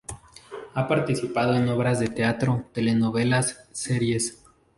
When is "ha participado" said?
0.73-1.53